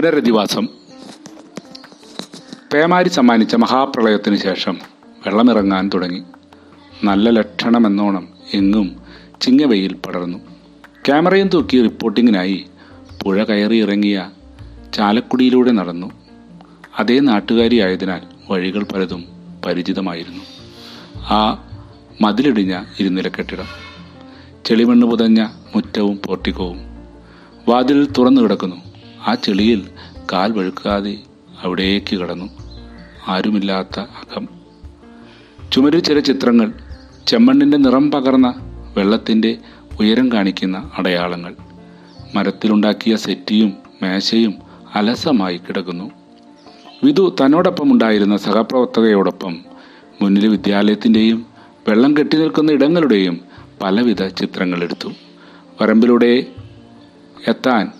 പുനരധിവാസം 0.00 0.68
പേമാരി 2.72 3.08
സമ്മാനിച്ച 3.08 3.54
മഹാപ്രളയത്തിന് 3.54 4.36
ശേഷം 4.36 4.78
വെള്ളമിറങ്ങാൻ 5.26 5.90
തുടങ്ങി. 5.94 6.22
നല്ല 7.04 7.30
ലക്ഷണമെന്നോണം 7.30 8.28
എങ്ങും 8.54 9.02
ചിങ്ങവെയിൽ 9.40 9.94
പടർന്നു. 9.94 10.38
ക്യാമറയും 11.06 11.48
തൂക്കി 11.48 11.82
റിപ്പോർട്ടിങ്ങിനായി 11.82 12.66
പുഴ 13.24 13.44
കയറി 13.44 13.76
ഇറങ്ങിയ 13.76 14.30
ചാലക്കുടിയിലൂടെ 14.94 15.70
നടന്നു. 15.70 16.10
അതേ 16.98 17.20
നാട്ടുകാരിയായതിനാൽ 17.20 18.20
വഴികൾ 18.50 18.84
പലതും 18.84 19.24
പരിചിതമായിരുന്നു. 19.66 20.44
ആ 21.16 21.68
മതിലിടിഞ്ഞ 22.20 22.84
ഇരുനില 23.00 23.28
കെട്ടിടം 23.28 23.66
ചെളിമണ്ണ് 24.66 25.06
പുതഞ്ഞ 25.06 25.46
മുറ്റവും 25.76 26.20
പോർട്ടിക്കവും 26.26 26.78
വാതിൽ 27.68 28.10
തുറന്നു 28.10 28.40
കിടക്കുന്നു 28.40 28.89
ആ 29.26 29.34
ചെളിയിൽ 29.34 29.88
കാൽ 30.32 30.52
വഴുക്കാതെ 30.52 31.18
അവിടേക്ക് 31.62 32.16
കടന്നു. 32.16 32.48
ആരുമില്ലാത്ത 33.28 34.00
അകം. 34.00 34.48
ചുമരിൽ 35.72 36.00
ചില 36.00 36.20
ചിത്രങ്ങൾ 36.20 36.72
ചെമ്മണ്ണിന്റെ 37.26 37.76
നിറം 37.76 38.10
പകർന്ന 38.10 38.54
വെള്ളത്തിന്റെ 38.96 39.58
ഉയരം 40.00 40.32
കാണിക്കുന്ന 40.32 40.90
അടയാളങ്ങൾ. 40.98 41.56
മരത്തിലുണ്ടാക്കിയ 42.34 43.16
സെറ്റിയും 43.16 43.76
മേശയും 44.02 44.54
അലസമായി 44.94 45.56
കിടക്കുന്നു. 45.56 46.10
വിധു 47.04 47.36
തന്നോടൊപ്പം 47.40 47.92
ഉണ്ടായിരുന്ന 47.92 48.36
സഹപ്രവർത്തകയോടൊപ്പം 48.36 49.58
മുന്നിലെ 50.22 50.48
വിദ്യാലയത്തിന്റെയും 50.48 51.46
വെള്ളം 51.88 52.16
കെട്ടി 52.16 52.36
നിൽക്കുന്ന 52.36 52.72
ഇടങ്ങളുടെയും 52.72 53.40
പലവിധ 53.82 54.26
ചിത്രങ്ങളെടുത്തു 54.26 55.08
വരമ്പിലൂടെ 55.82 56.46
എത്താൻ 57.48 57.92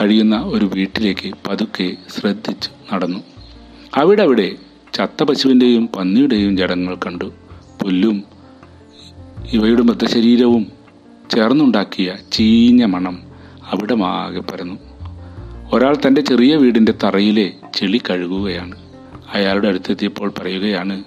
കഴിയുന്ന 0.00 0.36
ഒരു 0.36 0.70
വീട്ടിലേക്ക് 0.74 1.32
പതുക്കെ 1.46 1.96
ശ്രദ്ധിച്ച് 2.08 2.94
നടന്നു. 2.94 3.18
അവിടെ 3.96 4.22
അവിടെ 4.22 4.56
ചത്ത 4.94 5.22
പശുവിന്റെയും 5.22 5.88
പന്നിയുടെയും 5.96 6.56
ജടങ്ങൾ 6.56 6.94
കണ്ടു. 6.94 7.24
പുല്ലും 7.82 8.24
ഇവയുടെ 9.52 9.82
മൃതശരീരവും 9.82 10.66
ചേർന്നുണ്ടാക്കിയ 11.34 12.16
ചീഞ്ഞ 12.32 12.84
മണം 12.84 13.22
അവിടെ 13.70 13.96
ആകെ 14.04 14.40
പരന്നു. 14.40 14.74
ഒരാൾ 15.72 15.96
തന്റെ 16.06 16.20
ചെറിയ 16.20 16.56
വീടിന്റെ 16.56 16.94
തറയിലെ 17.04 17.52
ചെളി 17.74 18.00
കഴുകുകയാണ്. 18.10 18.74
അയാളുടെ 19.32 19.68
അടുത്തെത്തിയപ്പോൾ 19.68 20.32
പറയുകയാണ് 20.38 21.04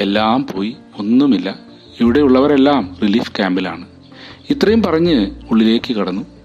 എല്ലാം 0.00 0.46
പോയി 0.46 0.76
ഒന്നുമില്ല. 0.98 1.58
ഇവിടെയുള്ളവരെല്ലാം 2.00 2.96
റിലീഫ് 3.02 3.36
ക്യാമ്പിലാണ്. 3.36 3.86
ഇത്രയും 4.50 4.82
പറഞ്ഞ് 4.82 5.30
ഉള്ളിലേക്ക് 5.50 5.92
കടന്നു. 5.92 6.35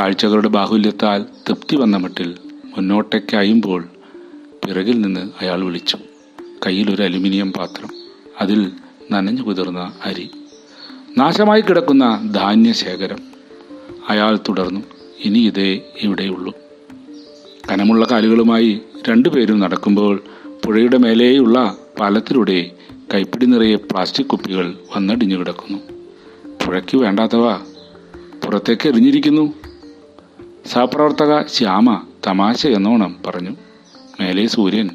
കാഴ്ചകളുടെ 0.00 0.48
ബാഹുല്യത്താൽ 0.48 1.22
തൃപ്തി 1.22 1.76
വന്ന 1.76 1.96
മട്ടിൽ 1.96 2.34
മുന്നോട്ടേക്കായുമ്പോൾ 2.76 3.88
പിറകിൽ 4.66 5.00
നിന്ന് 5.00 5.30
അയാൾ 5.40 5.64
വിളിച്ചു. 5.64 5.98
ഒരു 6.90 7.02
അലുമിനിയം 7.02 7.52
പാത്രം 7.52 7.88
അതിൽ 8.40 8.72
നനഞ്ഞു 9.10 9.42
കുതിർന്ന 9.42 9.92
അരി. 10.04 10.30
നാശമായി 11.18 11.60
കിടക്കുന്ന 11.60 12.30
ധാന്യ 12.34 12.72
ശേഖരം. 12.72 13.18
അയാൾ 14.08 14.36
തുടർന്നു 14.36 14.80
ഇനി 15.24 15.38
ഇതേ 15.38 15.80
ഇവിടെയുള്ളൂ. 16.02 16.54
കനമുള്ള 17.70 18.06
കാലുകളുമായി 18.10 18.80
രണ്ടുപേരും 19.08 19.60
നടക്കുമ്പോൾ 19.60 20.22
പുഴയുടെ 20.66 20.98
മേലെയുള്ള 20.98 21.76
പാലത്തിലൂടെ 22.00 22.70
കൈപ്പിടി 23.14 23.46
നിറയെ 23.46 23.76
പ്ലാസ്റ്റിക് 23.76 24.26
കുപ്പികൾ 24.26 24.74
വന്നടിഞ്ഞു 24.96 25.36
കിടക്കുന്നു. 25.36 25.78
പുഴയ്ക്ക് 26.66 26.96
വേണ്ടാത്തവ 26.96 27.54
പുറത്തേക്ക് 28.44 28.88
എറിഞ്ഞിരിക്കുന്നു. 28.88 29.59
സഹപ്രവർത്തക 30.66 31.46
ശ്യാമ 31.46 32.02
തമാശ 32.26 32.66
എന്നോണം 32.66 33.16
പറഞ്ഞു. 33.26 33.50
മേലെ 34.20 34.46
സൂര്യൻ 34.46 34.90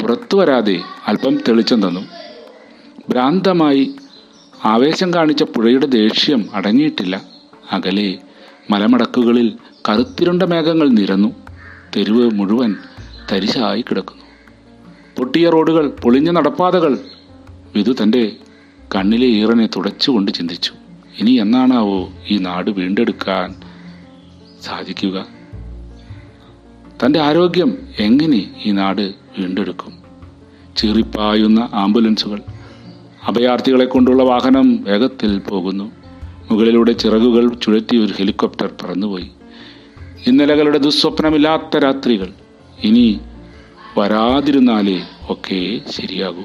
പുറത്തു 0.00 0.36
വരാതെ 0.36 0.80
അല്പം 1.06 1.36
തെളിച്ചം 1.36 1.88
തന്നു. 1.88 2.00
ഭ്രാന്തമായി 3.10 3.94
ആവേശം 4.64 5.14
കാണിച്ച 5.14 5.42
പുഴയുടെ 5.42 5.86
ദേഷ്യം 5.86 6.48
അടങ്ങിയിട്ടില്ല. 6.54 7.22
അകലെ 7.72 8.18
മലമടക്കുകളിൽ 8.70 9.56
കറുത്തിരുണ്ട 9.88 10.42
മേഘങ്ങൾ 10.42 10.88
നിരന്നു. 10.88 11.34
തെരുവ് 11.96 12.30
മുഴുവൻ 12.30 12.76
തരിശായി 13.32 13.82
കിടക്കുന്നു. 13.82 14.22
പൊട്ടിയ 15.16 15.50
റോഡുകൾ 15.50 15.88
പൊളിഞ്ഞ 15.88 16.30
നടപ്പാതകൾ. 16.30 16.98
വിധു 17.76 17.96
തന്റെ 18.02 18.36
കണ്ണിലെ 18.94 19.26
ഈറനെ 19.26 19.66
തുടച്ചുകൊണ്ട് 19.66 20.32
ചിന്തിച്ചു. 20.32 20.72
ഇനി 21.18 21.30
എന്നാണാവോ 21.30 22.08
ഈ 22.30 22.38
നാട് 22.38 22.70
വീണ്ടെടുക്കാൻ 22.70 23.67
സാധിക്കുക. 24.62 25.26
തന്റെ 27.04 27.20
ആരോഗ്യം 27.20 27.78
എങ്ങനെ 27.98 28.62
ഈ 28.64 28.72
നാട് 28.72 29.14
വീണ്ടെടുക്കും? 29.38 29.98
ചീറിപ്പായുന്ന 30.76 31.68
ആംബുലൻസുകൾ 31.74 32.42
അഭയാർത്ഥികളെ 33.24 33.84
കൊണ്ടുള്ള 33.84 34.22
വാഹനം 34.22 34.82
വേഗത്തിൽ 34.82 35.38
പോകുന്നു. 35.38 35.92
മുകളിലൂടെ 36.50 36.92
ചിറകുകൾ 36.92 37.54
ചുഴറ്റി 37.54 37.96
ഒരു 37.96 38.14
ഹെലികോപ്റ്റർ 38.16 38.70
പറന്നുപോയി. 38.82 39.30
ഇന്നലകളുടെ 40.26 40.78
ദുസ്വപ്നമില്ലാത്ത 40.78 41.78
രാത്രികൾ 41.78 42.32
ഇനി 42.84 43.20
വരാതിരുന്നാലേ 43.98 45.02
ഒക്കെ 45.30 45.80
ശരിയാകൂ. 45.90 46.42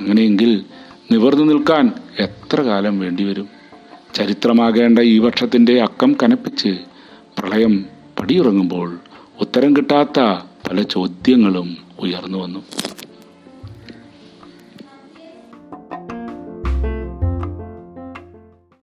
അങ്ങനെയെങ്കിൽ 0.00 0.64
നിവർന്നു 1.12 1.44
നിൽക്കാൻ 1.44 1.92
എത്ര 2.18 2.60
കാലം 2.60 2.98
വേണ്ടിവരും? 2.98 3.48
ചരിത്രമാകേണ്ട 4.14 4.98
ഈ 4.98 5.18
വർഷത്തിന്റെ 5.18 5.80
അക്കം 5.80 6.16
കനപ്പിച്ച് 6.22 6.78
പ്രളയം 7.38 7.74
പടിയിറങ്ങുമ്പോൾ 8.18 8.88
ഉത്തരം 9.40 9.76
കിട്ടാത്ത 9.76 10.20
പല 10.68 10.82
ചോദ്യങ്ങളും 10.82 11.68
ഉയർന്നു 12.00 12.38
വന്നു. 12.38 12.60